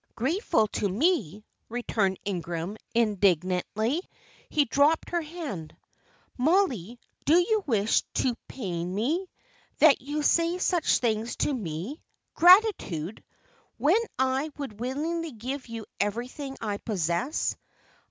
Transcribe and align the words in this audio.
"Grateful 0.15 0.65
to 0.69 0.89
me!" 0.89 1.45
returned 1.69 2.17
Ingram, 2.25 2.75
indignantly, 2.95 3.97
and 4.03 4.07
he 4.49 4.65
dropped 4.65 5.11
her 5.11 5.21
hand. 5.21 5.77
"Mollie, 6.39 6.99
do 7.23 7.35
you 7.37 7.63
wish 7.67 8.01
to 8.15 8.33
pain 8.47 8.95
me, 8.95 9.29
that 9.77 10.01
you 10.01 10.23
say 10.23 10.57
such 10.57 10.97
things 10.97 11.35
to 11.35 11.53
me? 11.53 12.01
Gratitude! 12.33 13.23
when 13.77 14.01
I 14.17 14.49
would 14.57 14.79
willingly 14.79 15.33
give 15.33 15.67
you 15.67 15.85
everything 15.99 16.57
I 16.61 16.77
possess! 16.77 17.55